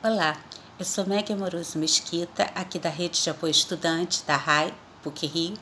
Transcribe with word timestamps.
Olá, 0.00 0.40
eu 0.78 0.84
sou 0.84 1.04
Meg 1.04 1.32
Amoroso 1.32 1.76
Mesquita, 1.76 2.44
aqui 2.54 2.78
da 2.78 2.88
Rede 2.88 3.20
de 3.20 3.30
Apoio 3.30 3.50
Estudante 3.50 4.22
da 4.24 4.36
RAI, 4.36 4.72
PUC 5.02 5.26
Rio. 5.26 5.54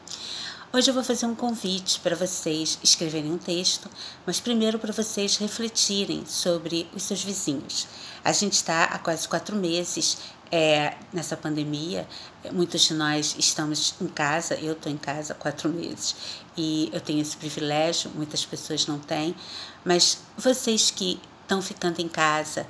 Hoje 0.71 0.91
eu 0.91 0.95
vou 0.95 1.03
fazer 1.03 1.25
um 1.25 1.34
convite 1.34 1.99
para 2.00 2.15
vocês 2.15 2.78
escreverem 2.83 3.33
um 3.33 3.38
texto, 3.38 3.88
mas 4.26 4.38
primeiro 4.38 4.78
para 4.78 4.92
vocês 4.92 5.38
refletirem 5.38 6.26
sobre 6.26 6.86
os 6.94 7.04
seus 7.04 7.25
vizinhos. 7.25 7.88
A 8.22 8.30
gente 8.30 8.52
está 8.52 8.84
há 8.84 8.98
quase 8.98 9.27
quatro 9.27 9.57
meses 9.57 10.19
é, 10.53 10.95
nessa 11.14 11.34
pandemia, 11.34 12.07
muitos 12.53 12.82
de 12.82 12.93
nós 12.93 13.37
estamos 13.39 13.95
em 14.03 14.07
casa, 14.07 14.55
eu 14.57 14.75
estou 14.75 14.93
em 14.93 14.98
casa 14.98 15.32
há 15.32 15.37
quatro 15.37 15.71
meses 15.71 16.14
e 16.55 16.91
eu 16.93 17.00
tenho 17.00 17.23
esse 17.23 17.39
privilégio, 17.39 18.11
muitas 18.14 18.45
pessoas 18.45 18.87
não 18.87 18.98
têm, 18.98 19.34
mas 19.82 20.18
vocês 20.37 20.91
que 20.91 21.18
estão 21.43 21.62
ficando 21.62 22.00
em 22.00 22.09
casa 22.09 22.66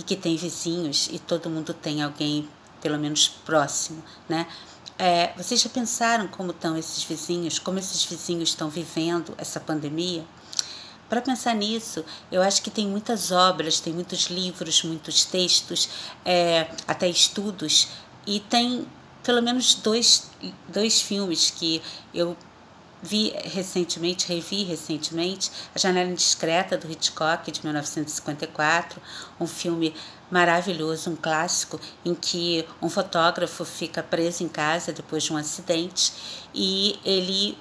e 0.00 0.02
que 0.02 0.16
têm 0.16 0.34
vizinhos 0.34 1.10
e 1.12 1.18
todo 1.18 1.50
mundo 1.50 1.74
tem 1.74 2.02
alguém 2.02 2.48
pelo 2.80 2.98
menos 2.98 3.28
próximo, 3.28 4.02
né? 4.26 4.46
É, 4.98 5.34
vocês 5.36 5.60
já 5.60 5.68
pensaram 5.68 6.26
como 6.26 6.52
estão 6.52 6.74
esses 6.74 7.04
vizinhos, 7.04 7.58
como 7.58 7.78
esses 7.78 8.02
vizinhos 8.04 8.48
estão 8.48 8.70
vivendo 8.70 9.34
essa 9.36 9.60
pandemia? 9.60 10.24
Para 11.06 11.20
pensar 11.20 11.54
nisso, 11.54 12.02
eu 12.32 12.40
acho 12.40 12.62
que 12.62 12.70
tem 12.70 12.86
muitas 12.86 13.30
obras, 13.30 13.78
tem 13.78 13.92
muitos 13.92 14.28
livros, 14.28 14.82
muitos 14.82 15.26
textos, 15.26 15.90
é, 16.24 16.70
até 16.88 17.06
estudos, 17.06 17.88
e 18.26 18.40
tem 18.40 18.86
pelo 19.22 19.42
menos 19.42 19.74
dois, 19.74 20.30
dois 20.68 21.02
filmes 21.02 21.50
que 21.50 21.82
eu 22.14 22.36
vi 23.02 23.32
recentemente, 23.44 24.28
revi 24.28 24.64
recentemente, 24.64 25.50
A 25.74 25.78
Janela 25.78 26.10
Indiscreta, 26.10 26.76
do 26.76 26.90
Hitchcock, 26.90 27.50
de 27.50 27.62
1954, 27.62 29.00
um 29.40 29.46
filme 29.46 29.94
maravilhoso, 30.30 31.10
um 31.10 31.16
clássico, 31.16 31.80
em 32.04 32.14
que 32.14 32.66
um 32.80 32.88
fotógrafo 32.88 33.64
fica 33.64 34.02
preso 34.02 34.44
em 34.44 34.48
casa 34.48 34.92
depois 34.92 35.24
de 35.24 35.32
um 35.32 35.36
acidente 35.36 36.12
e 36.54 36.98
ele 37.04 37.58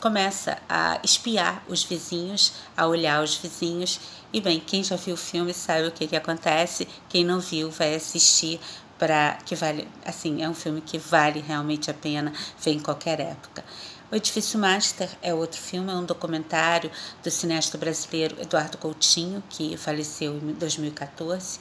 começa 0.00 0.58
a 0.68 0.98
espiar 1.04 1.62
os 1.68 1.84
vizinhos, 1.84 2.52
a 2.76 2.86
olhar 2.86 3.22
os 3.22 3.36
vizinhos. 3.36 4.00
E 4.32 4.40
bem, 4.40 4.60
quem 4.60 4.82
já 4.82 4.96
viu 4.96 5.14
o 5.14 5.18
filme 5.18 5.52
sabe 5.52 5.88
o 5.88 5.92
que, 5.92 6.06
que 6.06 6.16
acontece, 6.16 6.88
quem 7.08 7.24
não 7.24 7.40
viu 7.40 7.70
vai 7.70 7.94
assistir 7.94 8.60
para 8.98 9.38
que 9.46 9.54
vale, 9.54 9.88
assim, 10.04 10.42
é 10.42 10.48
um 10.48 10.54
filme 10.54 10.82
que 10.82 10.98
vale 10.98 11.40
realmente 11.40 11.90
a 11.90 11.94
pena 11.94 12.32
ver 12.62 12.72
em 12.72 12.80
qualquer 12.80 13.18
época. 13.18 13.64
O 14.10 14.16
Edifício 14.16 14.58
Master 14.58 15.08
é 15.22 15.32
outro 15.32 15.60
filme, 15.60 15.88
é 15.88 15.94
um 15.94 16.04
documentário 16.04 16.90
do 17.22 17.30
cineasta 17.30 17.78
brasileiro 17.78 18.36
Eduardo 18.40 18.76
Coutinho, 18.76 19.40
que 19.48 19.76
faleceu 19.76 20.36
em 20.36 20.52
2014. 20.52 21.60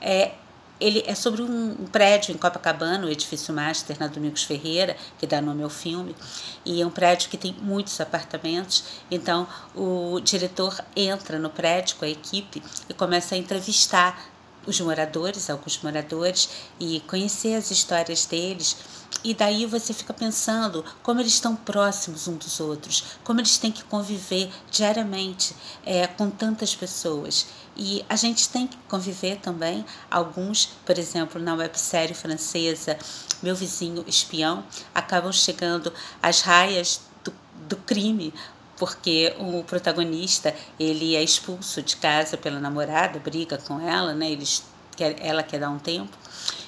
É, 0.00 0.32
ele 0.80 1.04
é 1.06 1.14
sobre 1.14 1.40
um, 1.40 1.86
prédio 1.92 2.34
em 2.34 2.36
Copacabana, 2.36 3.06
o 3.06 3.08
edifício 3.08 3.54
Master, 3.54 3.96
na 4.00 4.08
Domingos 4.08 4.42
Ferreira, 4.42 4.96
que 5.20 5.26
dá 5.26 5.40
nome 5.40 5.62
ao 5.62 5.70
filme, 5.70 6.16
e 6.64 6.82
é 6.82 6.86
um 6.86 6.90
prédio 6.90 7.30
que 7.30 7.38
tem 7.38 7.54
muitos 7.62 8.00
apartamentos. 8.00 8.82
Então, 9.08 9.46
o 9.72 10.18
diretor 10.18 10.76
entra 10.96 11.38
no 11.38 11.48
prédio 11.48 11.94
com 11.94 12.04
a 12.04 12.08
equipe 12.08 12.60
e 12.88 12.92
começa 12.92 13.36
a 13.36 13.38
entrevistar 13.38 14.33
os 14.66 14.80
moradores, 14.80 15.50
alguns 15.50 15.80
moradores, 15.82 16.48
e 16.80 17.00
conhecer 17.00 17.54
as 17.54 17.70
histórias 17.70 18.24
deles 18.26 18.76
e 19.22 19.32
daí 19.32 19.64
você 19.64 19.94
fica 19.94 20.12
pensando 20.12 20.84
como 21.02 21.20
eles 21.20 21.32
estão 21.32 21.56
próximos 21.56 22.28
uns 22.28 22.36
dos 22.36 22.60
outros, 22.60 23.04
como 23.24 23.40
eles 23.40 23.56
têm 23.56 23.72
que 23.72 23.82
conviver 23.84 24.50
diariamente 24.70 25.56
é, 25.84 26.06
com 26.06 26.28
tantas 26.28 26.74
pessoas. 26.74 27.46
E 27.76 28.04
a 28.08 28.16
gente 28.16 28.48
tem 28.48 28.66
que 28.66 28.76
conviver 28.88 29.38
também, 29.38 29.84
alguns, 30.10 30.66
por 30.84 30.98
exemplo, 30.98 31.40
na 31.40 31.54
websérie 31.54 32.14
francesa 32.14 32.98
Meu 33.42 33.56
Vizinho 33.56 34.04
Espião, 34.06 34.64
acabam 34.94 35.32
chegando 35.32 35.92
às 36.22 36.42
raias 36.42 37.00
do, 37.24 37.32
do 37.66 37.76
crime, 37.76 38.32
porque 38.84 39.34
o 39.38 39.64
protagonista 39.64 40.54
ele 40.78 41.16
é 41.16 41.22
expulso 41.22 41.80
de 41.80 41.96
casa 41.96 42.36
pela 42.36 42.60
namorada, 42.60 43.18
briga 43.18 43.56
com 43.56 43.80
ela, 43.80 44.12
né? 44.12 44.30
Eles, 44.30 44.62
ela 45.20 45.42
quer 45.42 45.58
dar 45.58 45.70
um 45.70 45.78
tempo 45.78 46.14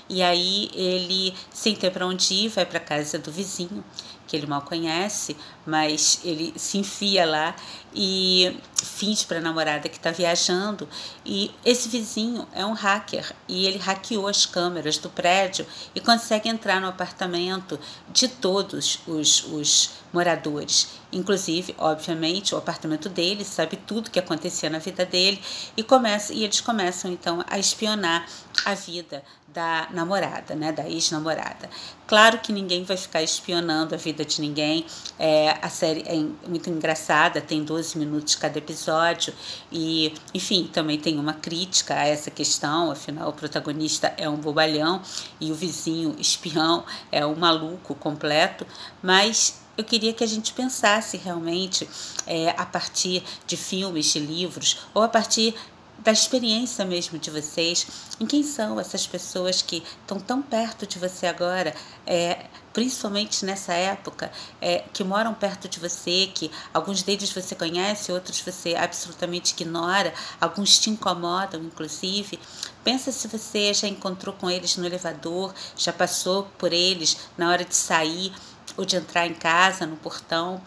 e 0.08 0.22
aí 0.22 0.70
ele, 0.72 1.34
sem 1.52 1.76
ter 1.76 1.90
para 1.90 2.06
onde 2.06 2.32
ir, 2.32 2.48
vai 2.48 2.64
para 2.64 2.80
casa 2.80 3.18
do 3.18 3.30
vizinho, 3.30 3.84
que 4.26 4.36
ele 4.36 4.46
mal 4.46 4.62
conhece, 4.62 5.36
mas 5.64 6.20
ele 6.24 6.52
se 6.56 6.78
enfia 6.78 7.24
lá 7.24 7.54
e 7.94 8.56
finge 8.82 9.24
para 9.24 9.38
a 9.38 9.40
namorada 9.40 9.88
que 9.88 9.96
está 9.96 10.10
viajando. 10.10 10.88
E 11.24 11.50
esse 11.64 11.88
vizinho 11.88 12.46
é 12.52 12.64
um 12.64 12.72
hacker 12.72 13.32
e 13.48 13.66
ele 13.66 13.78
hackeou 13.78 14.26
as 14.26 14.44
câmeras 14.44 14.98
do 14.98 15.08
prédio 15.08 15.66
e 15.94 16.00
consegue 16.00 16.48
entrar 16.48 16.80
no 16.80 16.88
apartamento 16.88 17.78
de 18.12 18.28
todos 18.28 19.00
os, 19.06 19.44
os 19.44 19.90
moradores. 20.12 20.88
Inclusive, 21.12 21.74
obviamente, 21.78 22.54
o 22.54 22.58
apartamento 22.58 23.08
dele 23.08 23.44
sabe 23.44 23.76
tudo 23.76 24.10
que 24.10 24.18
acontecia 24.18 24.68
na 24.68 24.78
vida 24.78 25.06
dele 25.06 25.40
e 25.76 25.82
começa 25.82 26.32
e 26.32 26.44
eles 26.44 26.60
começam 26.60 27.10
então 27.10 27.44
a 27.48 27.58
espionar 27.58 28.26
a 28.64 28.74
vida 28.74 29.22
da 29.46 29.88
namorada, 29.90 30.54
né, 30.54 30.70
da 30.70 30.88
ex-namorada. 30.88 31.70
Claro 32.06 32.38
que 32.38 32.52
ninguém 32.52 32.84
vai 32.84 32.96
ficar 32.96 33.22
espionando 33.22 33.94
a 33.94 33.98
vida 33.98 34.15
de 34.24 34.40
ninguém. 34.40 34.86
É, 35.18 35.56
a 35.62 35.68
série 35.68 36.02
é 36.06 36.14
muito 36.48 36.70
engraçada, 36.70 37.40
tem 37.40 37.64
12 37.64 37.98
minutos 37.98 38.34
cada 38.34 38.58
episódio 38.58 39.32
e, 39.70 40.12
enfim, 40.34 40.68
também 40.72 40.98
tem 40.98 41.18
uma 41.18 41.34
crítica 41.34 41.94
a 41.94 42.06
essa 42.06 42.30
questão. 42.30 42.90
Afinal, 42.90 43.28
o 43.28 43.32
protagonista 43.32 44.14
é 44.16 44.28
um 44.28 44.36
bobalhão 44.36 45.00
e 45.40 45.50
o 45.50 45.54
vizinho 45.54 46.14
espião 46.18 46.84
é 47.10 47.24
um 47.24 47.34
maluco 47.34 47.94
completo, 47.94 48.66
mas 49.02 49.66
eu 49.76 49.84
queria 49.84 50.12
que 50.12 50.24
a 50.24 50.26
gente 50.26 50.52
pensasse 50.52 51.16
realmente 51.16 51.88
é, 52.26 52.50
a 52.50 52.64
partir 52.64 53.22
de 53.46 53.56
filmes, 53.56 54.12
de 54.12 54.18
livros, 54.18 54.78
ou 54.94 55.02
a 55.02 55.08
partir 55.08 55.54
da 55.98 56.12
experiência 56.12 56.84
mesmo 56.84 57.18
de 57.18 57.30
vocês, 57.30 57.86
em 58.20 58.26
quem 58.26 58.42
são 58.42 58.78
essas 58.78 59.06
pessoas 59.06 59.62
que 59.62 59.82
estão 60.00 60.20
tão 60.20 60.42
perto 60.42 60.86
de 60.86 60.98
você 60.98 61.26
agora, 61.26 61.74
é, 62.06 62.46
principalmente 62.72 63.44
nessa 63.44 63.72
época, 63.72 64.30
é, 64.60 64.84
que 64.92 65.02
moram 65.02 65.32
perto 65.34 65.68
de 65.68 65.80
você, 65.80 66.30
que 66.32 66.50
alguns 66.72 67.02
deles 67.02 67.32
você 67.32 67.54
conhece, 67.54 68.12
outros 68.12 68.40
você 68.40 68.74
absolutamente 68.74 69.54
ignora, 69.54 70.12
alguns 70.40 70.78
te 70.78 70.90
incomodam, 70.90 71.62
inclusive. 71.62 72.38
Pensa 72.84 73.10
se 73.10 73.26
você 73.26 73.72
já 73.72 73.88
encontrou 73.88 74.34
com 74.34 74.50
eles 74.50 74.76
no 74.76 74.84
elevador, 74.84 75.54
já 75.76 75.92
passou 75.92 76.44
por 76.58 76.72
eles 76.72 77.16
na 77.36 77.50
hora 77.50 77.64
de 77.64 77.74
sair 77.74 78.32
ou 78.76 78.84
de 78.84 78.96
entrar 78.96 79.26
em 79.26 79.34
casa, 79.34 79.86
no 79.86 79.96
portão 79.96 80.60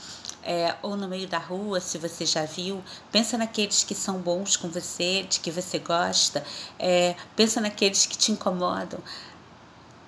é, 0.43 0.75
ou 0.81 0.95
no 0.95 1.07
meio 1.07 1.27
da 1.27 1.37
rua, 1.37 1.79
se 1.79 1.97
você 1.97 2.25
já 2.25 2.45
viu. 2.45 2.81
Pensa 3.11 3.37
naqueles 3.37 3.83
que 3.83 3.95
são 3.95 4.19
bons 4.19 4.55
com 4.55 4.69
você, 4.69 5.23
de 5.23 5.39
que 5.39 5.51
você 5.51 5.79
gosta. 5.79 6.43
É, 6.77 7.15
pensa 7.35 7.59
naqueles 7.61 8.05
que 8.05 8.17
te 8.17 8.31
incomodam. 8.31 8.99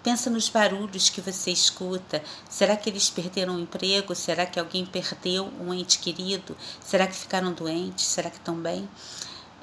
Pensa 0.04 0.32
nos 0.32 0.50
barulhos 0.50 1.10
que 1.10 1.22
você 1.22 1.52
escuta. 1.52 2.24
Será 2.50 2.76
que 2.76 2.90
eles 2.90 3.10
perderam 3.10 3.56
o 3.56 3.60
emprego? 3.60 4.16
Será 4.16 4.46
que 4.48 4.60
alguém 4.60 4.86
perdeu 4.86 5.52
um 5.60 5.74
ente 5.74 6.00
querido? 6.00 6.58
Será 6.84 7.06
que 7.06 7.16
ficaram 7.16 7.54
doentes? 7.54 8.06
Será 8.06 8.30
que 8.30 8.38
estão 8.38 8.56
bem? 8.56 8.90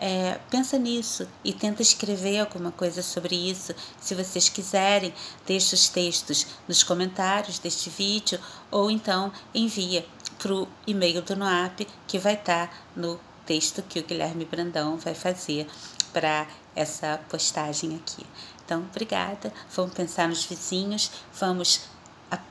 É, 0.00 0.38
pensa 0.48 0.78
nisso 0.78 1.26
e 1.42 1.52
tenta 1.52 1.82
escrever 1.82 2.38
alguma 2.38 2.70
coisa 2.70 3.02
sobre 3.02 3.34
isso. 3.34 3.74
Se 4.00 4.14
vocês 4.14 4.48
quiserem, 4.48 5.12
deixe 5.44 5.74
os 5.74 5.88
textos 5.88 6.46
nos 6.68 6.84
comentários 6.84 7.58
deste 7.58 7.90
vídeo 7.90 8.38
ou 8.70 8.92
então 8.92 9.32
envia 9.52 10.06
o 10.46 10.68
e-mail 10.86 11.22
do 11.22 11.36
NOAP 11.36 11.86
que 12.06 12.18
vai 12.18 12.34
estar 12.34 12.68
tá 12.68 12.74
no 12.94 13.18
texto 13.44 13.82
que 13.82 13.98
o 13.98 14.04
Guilherme 14.04 14.44
Brandão 14.44 14.96
vai 14.96 15.14
fazer 15.14 15.66
para 16.12 16.46
essa 16.76 17.18
postagem 17.28 17.96
aqui. 17.96 18.24
Então, 18.64 18.80
obrigada. 18.90 19.52
Vamos 19.74 19.94
pensar 19.94 20.28
nos 20.28 20.44
vizinhos, 20.44 21.10
vamos 21.32 21.80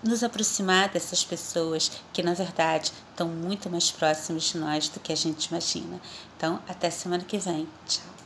nos 0.03 0.23
aproximar 0.23 0.89
dessas 0.89 1.23
pessoas 1.23 1.91
que, 2.11 2.23
na 2.23 2.33
verdade, 2.33 2.91
estão 3.11 3.27
muito 3.27 3.69
mais 3.69 3.91
próximos 3.91 4.45
de 4.45 4.57
nós 4.57 4.89
do 4.89 4.99
que 4.99 5.13
a 5.13 5.15
gente 5.15 5.45
imagina. 5.45 6.01
Então, 6.35 6.61
até 6.67 6.89
semana 6.89 7.23
que 7.23 7.37
vem. 7.37 7.67
Tchau. 7.87 8.16